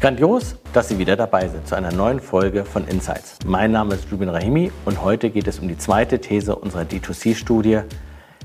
Grandios, 0.00 0.56
dass 0.72 0.88
Sie 0.88 0.96
wieder 0.96 1.14
dabei 1.14 1.46
sind 1.46 1.68
zu 1.68 1.74
einer 1.74 1.92
neuen 1.92 2.20
Folge 2.20 2.64
von 2.64 2.88
Insights. 2.88 3.36
Mein 3.44 3.70
Name 3.70 3.96
ist 3.96 4.10
Rubin 4.10 4.30
Rahimi 4.30 4.72
und 4.86 5.02
heute 5.04 5.28
geht 5.28 5.46
es 5.46 5.58
um 5.58 5.68
die 5.68 5.76
zweite 5.76 6.18
These 6.18 6.56
unserer 6.56 6.84
D2C-Studie. 6.84 7.80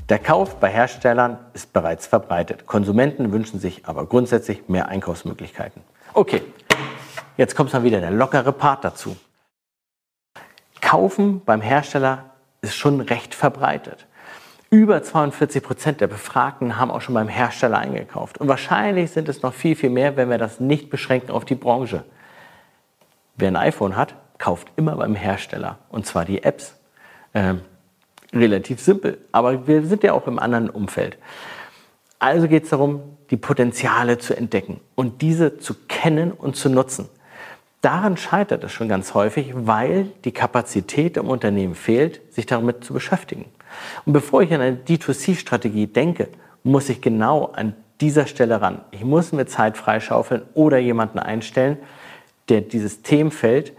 Der 0.10 0.20
Kauf 0.20 0.60
bei 0.60 0.68
Herstellern 0.68 1.39
ist 1.54 1.71
bereits 1.71 2.07
verbreitet. 2.07 2.65
Konsumenten 2.65 3.31
wünschen 3.31 3.62
sich 3.62 3.86
aber 3.86 4.05
grundsätzlich 4.05 4.68
mehr 4.68 4.89
Einkaufsmöglichkeiten. 4.89 5.81
Okay, 6.13 6.41
jetzt 7.38 7.55
kommt 7.55 7.71
mal 7.71 7.83
wieder 7.83 8.01
der 8.01 8.11
lockere 8.11 8.51
Part 8.51 8.83
dazu. 8.83 9.15
Kaufen 10.81 11.41
beim 11.45 11.61
Hersteller 11.61 12.31
ist 12.59 12.75
schon 12.75 12.99
recht 12.99 13.33
verbreitet. 13.33 14.07
Über 14.76 15.02
42 15.02 15.64
Prozent 15.64 16.02
der 16.02 16.07
Befragten 16.07 16.78
haben 16.78 16.92
auch 16.92 17.00
schon 17.00 17.16
beim 17.16 17.30
Hersteller 17.30 17.78
eingekauft. 17.78 18.39
Und 18.39 18.50
wahrscheinlich 18.50 19.10
sind 19.10 19.30
es 19.30 19.42
noch 19.42 19.54
viel, 19.54 19.74
viel 19.74 19.89
mehr, 19.89 20.18
wenn 20.18 20.30
wir 20.30 20.38
das 20.38 20.60
nicht 20.60 20.89
beschränken 20.89 21.32
auf 21.32 21.46
die 21.46 21.55
Branche. 21.55 22.04
Wer 23.38 23.47
ein 23.47 23.56
iPhone 23.56 23.96
hat, 23.96 24.16
kauft 24.38 24.68
immer 24.75 24.97
beim 24.97 25.16
Hersteller. 25.16 25.78
Und 25.88 26.06
zwar 26.06 26.25
die 26.25 26.43
Apps. 26.43 26.75
Ähm, 27.33 27.61
relativ 28.33 28.82
simpel. 28.82 29.18
Aber 29.32 29.66
wir 29.66 29.86
sind 29.86 30.04
ja 30.04 30.11
auch 30.11 30.28
im 30.28 30.39
anderen 30.39 30.69
Umfeld. 30.69 31.18
Also 32.19 32.50
geht 32.50 32.66
es 32.66 32.72
darum, 32.72 33.02
die 33.30 33.38
Potenziale 33.38 34.17
zu 34.17 34.36
entdecken 34.36 34.81
und 34.95 35.22
diese 35.22 35.58
zu 35.58 35.75
kennen 35.88 36.33
und 36.33 36.58
zu 36.58 36.67
nutzen. 36.67 37.08
Daran 37.80 38.17
scheitert 38.17 38.61
es 38.66 38.73
schon 38.73 38.89
ganz 38.89 39.14
häufig, 39.14 39.53
weil 39.55 40.11
die 40.25 40.33
Kapazität 40.33 41.16
im 41.16 41.30
Unternehmen 41.30 41.75
fehlt, 41.75 42.19
sich 42.33 42.45
damit 42.45 42.83
zu 42.83 42.94
beschäftigen. 42.94 43.45
Und 44.06 44.14
bevor 44.14 44.42
ich 44.42 44.53
an 44.53 44.61
eine 44.61 44.78
D2C-Strategie 44.78 45.88
denke, 45.88 46.30
muss 46.64 46.89
ich 46.89 47.02
genau 47.02 47.52
an 47.53 47.75
dieser 48.02 48.28
Stelle 48.28 48.61
ran. 48.61 48.81
Ich 48.92 49.03
muss 49.03 49.31
mir 49.31 49.45
Zeit 49.45 49.78
freischaufeln 49.78 50.44
oder 50.53 50.78
jemanden 50.78 51.20
einstellen, 51.20 51.78
der 52.50 52.61
dieses 52.61 53.02
Themenfeld, 53.02 53.73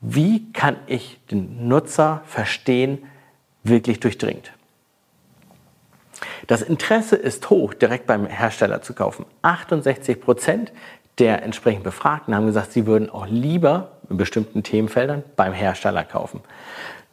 wie 0.00 0.52
kann 0.52 0.76
ich 0.86 1.20
den 1.30 1.68
Nutzer 1.68 2.22
verstehen, 2.26 2.98
wirklich 3.64 4.00
durchdringt. 4.00 4.52
Das 6.46 6.62
Interesse 6.62 7.16
ist 7.16 7.48
hoch, 7.50 7.74
direkt 7.74 8.06
beim 8.06 8.26
Hersteller 8.26 8.82
zu 8.82 8.94
kaufen. 8.94 9.24
68 9.42 10.20
Prozent 10.20 10.72
der 11.18 11.42
entsprechend 11.42 11.84
Befragten 11.84 12.34
haben 12.34 12.46
gesagt, 12.46 12.72
sie 12.72 12.86
würden 12.86 13.10
auch 13.10 13.26
lieber 13.26 13.92
in 14.12 14.16
bestimmten 14.16 14.62
Themenfeldern 14.62 15.24
beim 15.36 15.52
Hersteller 15.52 16.04
kaufen. 16.04 16.40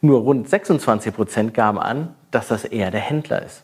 Nur 0.02 0.22
rund 0.22 0.48
26 0.48 1.14
Prozent 1.14 1.54
gaben 1.54 1.80
an, 1.80 2.14
dass 2.32 2.48
das 2.48 2.64
eher 2.64 2.92
der 2.92 3.02
Händler 3.02 3.42
ist. 3.44 3.64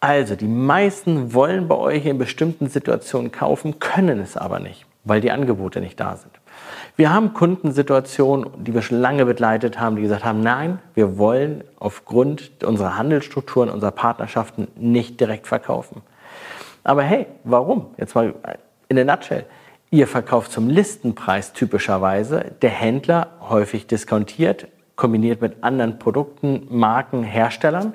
Also, 0.00 0.34
die 0.34 0.48
meisten 0.48 1.34
wollen 1.34 1.68
bei 1.68 1.76
euch 1.76 2.06
in 2.06 2.18
bestimmten 2.18 2.68
Situationen 2.68 3.30
kaufen, 3.30 3.78
können 3.78 4.18
es 4.18 4.36
aber 4.36 4.58
nicht, 4.58 4.86
weil 5.04 5.20
die 5.20 5.30
Angebote 5.30 5.80
nicht 5.80 6.00
da 6.00 6.16
sind. 6.16 6.32
Wir 6.96 7.12
haben 7.12 7.34
Kundensituationen, 7.34 8.64
die 8.64 8.74
wir 8.74 8.82
schon 8.82 9.00
lange 9.00 9.24
begleitet 9.24 9.78
haben, 9.78 9.96
die 9.96 10.02
gesagt 10.02 10.24
haben, 10.24 10.40
nein, 10.40 10.78
wir 10.94 11.18
wollen 11.18 11.64
aufgrund 11.78 12.64
unserer 12.64 12.96
Handelsstrukturen, 12.96 13.70
unserer 13.70 13.90
Partnerschaften 13.90 14.68
nicht 14.76 15.20
direkt 15.20 15.46
verkaufen. 15.46 16.02
Aber 16.82 17.02
hey, 17.02 17.26
warum? 17.44 17.94
Jetzt 17.98 18.14
mal 18.14 18.34
in 18.88 18.96
der 18.96 19.04
Nutshell. 19.04 19.44
Ihr 19.92 20.06
verkauft 20.06 20.52
zum 20.52 20.68
Listenpreis 20.68 21.52
typischerweise, 21.52 22.52
der 22.62 22.70
Händler 22.70 23.32
häufig 23.48 23.88
diskontiert, 23.88 24.68
kombiniert 24.94 25.40
mit 25.40 25.64
anderen 25.64 25.98
Produkten, 25.98 26.68
Marken, 26.70 27.24
Herstellern 27.24 27.94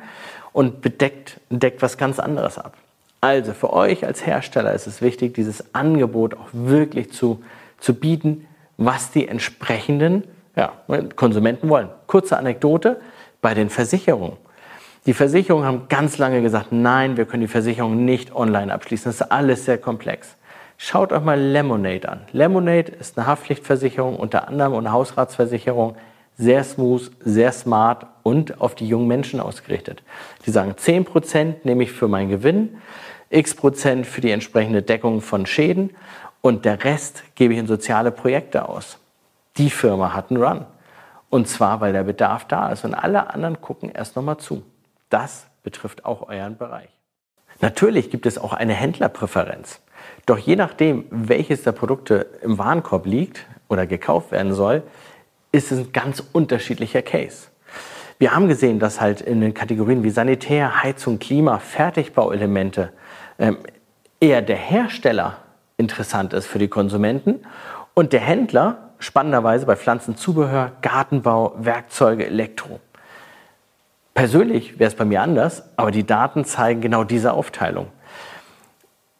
und 0.51 0.81
bedeckt, 0.81 1.39
deckt 1.49 1.81
was 1.81 1.97
ganz 1.97 2.19
anderes 2.19 2.57
ab. 2.57 2.75
Also 3.21 3.53
für 3.53 3.71
euch 3.71 4.05
als 4.05 4.25
Hersteller 4.25 4.73
ist 4.73 4.87
es 4.87 5.01
wichtig, 5.01 5.35
dieses 5.35 5.73
Angebot 5.73 6.33
auch 6.33 6.49
wirklich 6.51 7.13
zu, 7.13 7.41
zu 7.79 7.93
bieten, 7.93 8.45
was 8.75 9.11
die 9.11 9.29
entsprechenden 9.29 10.25
ja, 10.57 10.73
Konsumenten 11.15 11.69
wollen. 11.69 11.87
Kurze 12.07 12.37
Anekdote 12.37 12.99
bei 13.41 13.53
den 13.53 13.69
Versicherungen. 13.69 14.35
Die 15.05 15.13
Versicherungen 15.13 15.65
haben 15.65 15.87
ganz 15.87 16.17
lange 16.17 16.41
gesagt, 16.41 16.71
nein, 16.71 17.15
wir 17.15 17.23
können 17.23 17.41
die 17.41 17.47
Versicherung 17.47 18.03
nicht 18.03 18.35
online 18.35 18.73
abschließen. 18.73 19.05
Das 19.05 19.21
ist 19.21 19.31
alles 19.31 19.63
sehr 19.63 19.77
komplex. 19.77 20.35
Schaut 20.77 21.13
euch 21.13 21.23
mal 21.23 21.39
Lemonade 21.39 22.09
an. 22.09 22.21
Lemonade 22.31 22.91
ist 22.91 23.17
eine 23.17 23.27
Haftpflichtversicherung, 23.27 24.17
unter 24.17 24.47
anderem 24.47 24.73
eine 24.73 24.91
Hausratsversicherung. 24.91 25.95
Sehr 26.37 26.63
smooth, 26.65 27.11
sehr 27.21 27.53
smart 27.53 28.07
und 28.23 28.59
auf 28.59 28.75
die 28.75 28.87
jungen 28.87 29.07
Menschen 29.07 29.39
ausgerichtet. 29.39 30.03
Die 30.45 30.51
sagen 30.51 30.73
10% 30.73 31.55
nehme 31.63 31.83
ich 31.83 31.93
für 31.93 32.09
meinen 32.09 32.29
Gewinn, 32.29 32.77
x 33.29 33.55
Prozent 33.55 34.05
für 34.05 34.19
die 34.19 34.31
entsprechende 34.31 34.81
Deckung 34.81 35.21
von 35.21 35.45
Schäden 35.45 35.91
und 36.41 36.65
der 36.65 36.83
Rest 36.83 37.23
gebe 37.35 37.53
ich 37.53 37.59
in 37.59 37.67
soziale 37.67 38.11
Projekte 38.11 38.67
aus. 38.67 38.99
Die 39.57 39.69
Firma 39.69 40.13
hat 40.13 40.29
einen 40.29 40.43
Run. 40.43 40.65
Und 41.29 41.47
zwar, 41.47 41.81
weil 41.81 41.93
der 41.93 42.03
Bedarf 42.03 42.45
da 42.45 42.69
ist. 42.69 42.85
Und 42.85 42.93
alle 42.93 43.33
anderen 43.33 43.61
gucken 43.61 43.89
erst 43.89 44.15
nochmal 44.15 44.37
zu. 44.37 44.63
Das 45.09 45.47
betrifft 45.63 46.05
auch 46.05 46.29
euren 46.29 46.57
Bereich. 46.57 46.89
Natürlich 47.61 48.09
gibt 48.09 48.25
es 48.25 48.37
auch 48.37 48.53
eine 48.53 48.73
Händlerpräferenz. 48.73 49.81
Doch 50.25 50.37
je 50.37 50.55
nachdem, 50.55 51.05
welches 51.09 51.63
der 51.63 51.71
Produkte 51.71 52.27
im 52.41 52.57
Warenkorb 52.57 53.05
liegt 53.05 53.45
oder 53.67 53.85
gekauft 53.85 54.31
werden 54.31 54.53
soll, 54.53 54.83
ist 55.51 55.71
es 55.71 55.79
ein 55.79 55.93
ganz 55.93 56.23
unterschiedlicher 56.33 57.01
Case. 57.01 57.47
Wir 58.17 58.33
haben 58.33 58.47
gesehen, 58.47 58.79
dass 58.79 59.01
halt 59.01 59.21
in 59.21 59.41
den 59.41 59.53
Kategorien 59.53 60.03
wie 60.03 60.09
Sanitär, 60.09 60.83
Heizung, 60.83 61.19
Klima, 61.19 61.59
Fertigbauelemente 61.59 62.91
ähm, 63.39 63.57
eher 64.19 64.41
der 64.41 64.55
Hersteller 64.55 65.37
interessant 65.77 66.33
ist 66.33 66.47
für 66.47 66.59
die 66.59 66.69
Konsumenten 66.69 67.41
und 67.93 68.13
der 68.13 68.21
Händler 68.21 68.91
spannenderweise 68.99 69.65
bei 69.65 69.75
Pflanzenzubehör, 69.75 70.71
Gartenbau, 70.81 71.55
Werkzeuge, 71.57 72.25
Elektro. 72.25 72.79
Persönlich 74.13 74.79
wäre 74.79 74.87
es 74.87 74.95
bei 74.95 75.03
mir 75.03 75.21
anders, 75.21 75.63
aber 75.75 75.91
die 75.91 76.05
Daten 76.05 76.45
zeigen 76.45 76.79
genau 76.79 77.03
diese 77.03 77.33
Aufteilung. 77.33 77.87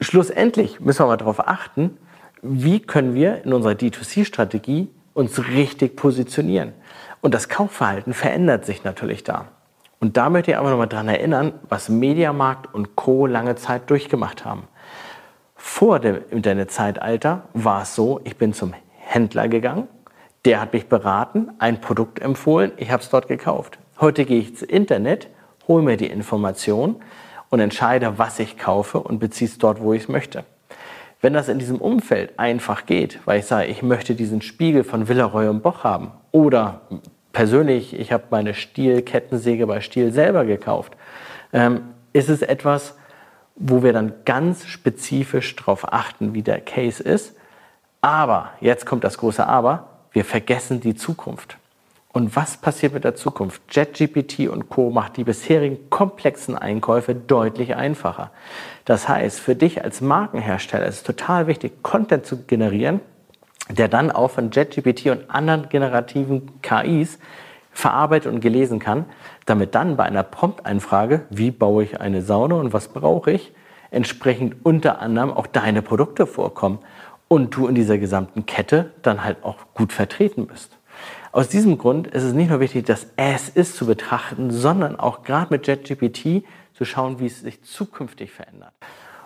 Schlussendlich 0.02 0.80
müssen 0.80 1.00
wir 1.00 1.08
mal 1.08 1.18
darauf 1.18 1.48
achten, 1.48 1.98
wie 2.42 2.80
können 2.80 3.14
wir 3.16 3.44
in 3.44 3.54
unserer 3.54 3.74
D2C-Strategie 3.74 4.90
uns 5.14 5.48
richtig 5.48 5.96
positionieren. 5.96 6.74
Und 7.22 7.34
das 7.34 7.50
Kaufverhalten 7.50 8.14
verändert 8.14 8.66
sich 8.66 8.84
natürlich 8.84 9.24
da. 9.24 9.48
Und 10.00 10.18
da 10.18 10.30
möchte 10.30 10.52
ich 10.52 10.58
aber 10.58 10.70
nochmal 10.70 10.88
daran 10.88 11.08
erinnern, 11.08 11.54
was 11.70 11.90
Mediamarkt 11.90 12.74
und 12.74 12.96
Co. 12.96 13.26
lange 13.26 13.56
Zeit 13.56 13.90
durchgemacht 13.90 14.44
haben. 14.44 14.68
Vor 15.56 16.00
dem 16.00 16.20
Internetzeitalter 16.30 17.44
war 17.54 17.84
es 17.84 17.96
so, 17.96 18.20
ich 18.26 18.38
bin 18.38 18.54
zum 18.54 18.74
Händler 18.98 19.48
gegangen, 19.48 19.88
der 20.44 20.62
hat 20.62 20.74
mich 20.74 20.88
beraten, 20.88 21.50
ein 21.58 21.82
Produkt 21.82 22.20
empfohlen, 22.20 22.74
ich 22.78 22.92
habe 22.92 23.02
es 23.02 23.10
dort 23.10 23.28
gekauft. 23.28 23.80
Heute 24.00 24.26
gehe 24.26 24.40
ich 24.40 24.50
ins 24.50 24.62
Internet, 24.62 25.30
hole 25.68 25.82
mir 25.82 25.98
die 25.98 26.08
Information 26.08 26.98
und 27.50 27.60
entscheide, 27.60 28.18
was 28.18 28.40
ich 28.40 28.58
kaufe 28.58 29.00
und 29.00 29.20
beziehe 29.20 29.50
es 29.50 29.58
dort, 29.58 29.82
wo 29.82 29.94
ich 29.94 30.04
es 30.04 30.08
möchte. 30.10 30.44
Wenn 31.22 31.34
das 31.34 31.50
in 31.50 31.60
diesem 31.60 31.78
Umfeld 31.78 32.38
einfach 32.38 32.86
geht, 32.86 33.20
weil 33.26 33.40
ich 33.40 33.46
sage, 33.46 33.68
ich 33.68 33.82
möchte 33.82 34.16
diesen 34.16 34.42
Spiegel 34.42 34.84
von 34.84 35.08
Villeroy 35.08 35.48
und 35.48 35.64
Boch 35.64 35.84
haben 35.84 36.12
oder 36.32 36.82
persönlich, 37.34 37.98
ich 38.00 38.12
habe 38.12 38.26
meine 38.30 38.54
Stiel-Kettensäge 38.54 39.68
bei 39.68 39.82
Stiel 39.82 40.12
selber 40.12 40.46
gekauft, 40.46 40.94
ähm, 41.54 41.82
ist 42.14 42.30
es 42.30 42.42
etwas, 42.42 42.96
wo 43.56 43.84
wir 43.84 43.94
dann 43.94 44.14
ganz 44.26 44.66
spezifisch 44.66 45.56
darauf 45.56 45.92
achten, 45.94 46.34
wie 46.34 46.44
der 46.44 46.62
Case 46.62 47.02
ist. 47.02 47.36
Aber, 48.02 48.52
jetzt 48.62 48.86
kommt 48.86 49.04
das 49.04 49.18
große 49.18 49.46
Aber, 49.46 49.88
wir 50.12 50.26
vergessen 50.26 50.80
die 50.80 50.96
Zukunft. 50.96 51.58
Und 52.16 52.34
was 52.34 52.56
passiert 52.56 52.94
mit 52.94 53.04
der 53.04 53.16
Zukunft? 53.16 53.62
JetGPT 53.70 54.48
und 54.48 54.70
Co. 54.70 54.90
macht 54.90 55.18
die 55.18 55.26
bisherigen 55.26 55.90
komplexen 55.90 56.58
Einkäufe 56.58 57.14
deutlich 57.14 57.76
einfacher. 57.76 58.32
Das 58.86 59.10
heißt, 59.10 59.38
für 59.38 59.54
dich 59.54 59.84
als 59.84 60.00
Markenhersteller 60.00 60.86
ist 60.86 60.96
es 60.96 61.04
total 61.04 61.48
wichtig, 61.48 61.84
Content 61.84 62.26
zu 62.26 62.44
generieren, 62.44 63.02
der 63.70 63.90
dann 63.90 64.12
auch 64.12 64.32
von 64.32 64.50
JetGPT 64.50 65.08
und 65.08 65.30
anderen 65.30 65.68
generativen 65.68 66.62
KIs 66.62 67.20
verarbeitet 67.74 68.32
und 68.32 68.40
gelesen 68.40 68.80
kann, 68.80 69.04
damit 69.46 69.76
dann 69.76 69.98
bei 69.98 70.06
einer 70.06 70.24
Prompt-Einfrage, 70.24 71.26
wie 71.30 71.52
baue 71.52 71.84
ich 71.84 72.00
eine 72.00 72.22
Sauna 72.22 72.56
und 72.56 72.72
was 72.72 72.88
brauche 72.88 73.32
ich, 73.32 73.52
entsprechend 73.92 74.56
unter 74.64 75.02
anderem 75.02 75.34
auch 75.34 75.48
deine 75.48 75.82
Produkte 75.82 76.28
vorkommen 76.28 76.80
und 77.28 77.54
du 77.58 77.68
in 77.68 77.76
dieser 77.76 77.98
gesamten 77.98 78.46
Kette 78.46 78.92
dann 79.02 79.26
halt 79.26 79.44
auch 79.44 79.58
gut 79.74 79.92
vertreten 79.92 80.48
bist. 80.48 80.78
Aus 81.36 81.50
diesem 81.50 81.78
Grund 81.78 82.08
ist 82.08 82.24
es 82.24 82.32
nicht 82.32 82.50
nur 82.50 82.62
wichtig, 82.62 82.86
das 82.86 83.08
as 83.18 83.50
ist 83.50 83.76
zu 83.76 83.86
betrachten, 83.86 84.52
sondern 84.52 84.98
auch 84.98 85.24
gerade 85.24 85.48
mit 85.50 85.68
JetGPT 85.68 86.46
zu 86.72 86.86
schauen, 86.86 87.20
wie 87.20 87.26
es 87.26 87.42
sich 87.42 87.62
zukünftig 87.62 88.32
verändert. 88.32 88.72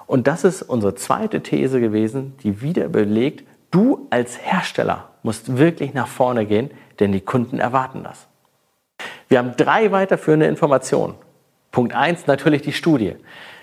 Und 0.07 0.25
das 0.25 0.43
ist 0.43 0.63
unsere 0.63 0.95
zweite 0.95 1.43
These 1.43 1.79
gewesen, 1.79 2.33
die 2.41 2.63
wieder 2.63 2.89
belegt, 2.89 3.47
du 3.69 4.07
als 4.09 4.39
Hersteller 4.41 5.09
musst 5.21 5.59
wirklich 5.59 5.93
nach 5.93 6.07
vorne 6.07 6.47
gehen, 6.47 6.71
denn 6.99 7.11
die 7.11 7.21
Kunden 7.21 7.59
erwarten 7.59 8.01
das. 8.01 8.25
Wir 9.27 9.37
haben 9.37 9.55
drei 9.55 9.91
weiterführende 9.91 10.47
Informationen. 10.47 11.13
Punkt 11.71 11.93
eins 11.93 12.25
natürlich 12.25 12.63
die 12.63 12.73
Studie. 12.73 13.17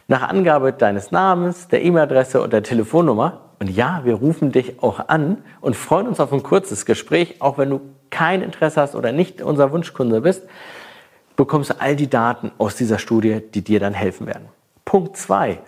Nach 0.06 0.22
Angabe 0.22 0.72
deines 0.72 1.10
Namens, 1.10 1.66
der 1.66 1.82
E-Mail-Adresse 1.82 2.40
und 2.40 2.52
der 2.52 2.62
Telefonnummer 2.62 3.40
Und 3.58 3.70
ja, 3.70 4.02
wir 4.04 4.14
rufen 4.14 4.52
dich 4.52 4.80
auch 4.84 5.08
an 5.08 5.38
und 5.60 5.74
freuen 5.74 6.06
uns 6.06 6.20
auf 6.20 6.32
ein 6.32 6.44
kurzes 6.44 6.86
Gespräch, 6.86 7.40
auch 7.40 7.58
wenn 7.58 7.70
du 7.70 7.80
kein 8.16 8.40
Interesse 8.40 8.80
hast 8.80 8.94
oder 8.94 9.12
nicht 9.12 9.42
unser 9.42 9.72
Wunschkunde 9.72 10.22
bist, 10.22 10.42
bekommst 11.36 11.68
du 11.68 11.80
all 11.80 11.96
die 11.96 12.08
Daten 12.08 12.50
aus 12.56 12.74
dieser 12.74 12.98
Studie, 12.98 13.42
die 13.52 13.60
dir 13.60 13.78
dann 13.78 13.92
helfen 13.92 14.26
werden. 14.26 14.48
Punkt 14.86 15.18
2. 15.18 15.58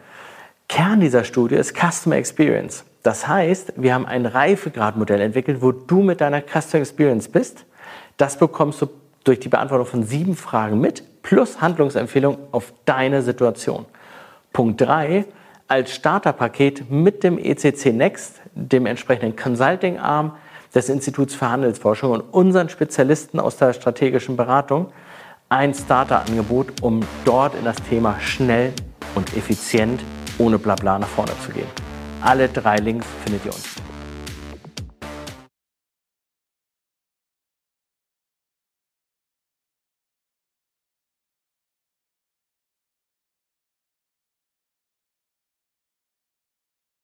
Kern 0.66 1.00
dieser 1.00 1.24
Studie 1.24 1.56
ist 1.56 1.76
Customer 1.76 2.16
Experience. 2.16 2.84
Das 3.02 3.28
heißt, 3.28 3.74
wir 3.76 3.92
haben 3.92 4.06
ein 4.06 4.24
Reifegradmodell 4.24 5.20
entwickelt, 5.20 5.60
wo 5.60 5.72
du 5.72 6.00
mit 6.00 6.22
deiner 6.22 6.40
Customer 6.40 6.80
Experience 6.80 7.28
bist. 7.28 7.66
Das 8.16 8.38
bekommst 8.38 8.80
du 8.80 8.88
durch 9.24 9.40
die 9.40 9.50
Beantwortung 9.50 9.86
von 9.86 10.02
sieben 10.04 10.34
Fragen 10.34 10.80
mit, 10.80 11.22
plus 11.22 11.60
Handlungsempfehlung 11.60 12.38
auf 12.50 12.72
deine 12.86 13.20
Situation. 13.20 13.84
Punkt 14.54 14.80
3 14.80 15.26
als 15.66 15.94
Starterpaket 15.94 16.90
mit 16.90 17.24
dem 17.24 17.36
ECC 17.36 17.92
Next, 17.92 18.40
dem 18.54 18.86
entsprechenden 18.86 19.36
Consulting-Arm 19.36 20.32
des 20.74 20.88
Instituts 20.88 21.34
für 21.34 21.50
Handelsforschung 21.50 22.12
und 22.12 22.20
unseren 22.32 22.68
Spezialisten 22.68 23.40
aus 23.40 23.56
der 23.56 23.72
strategischen 23.72 24.36
Beratung 24.36 24.92
ein 25.48 25.72
Starter-Angebot, 25.72 26.82
um 26.82 27.00
dort 27.24 27.54
in 27.54 27.64
das 27.64 27.76
Thema 27.88 28.18
schnell 28.20 28.72
und 29.14 29.34
effizient 29.36 30.02
ohne 30.38 30.58
Blabla 30.58 30.98
nach 30.98 31.08
vorne 31.08 31.32
zu 31.44 31.52
gehen. 31.52 31.68
Alle 32.20 32.48
drei 32.48 32.76
Links 32.76 33.06
findet 33.24 33.44
ihr 33.46 33.52
unten. 33.52 33.87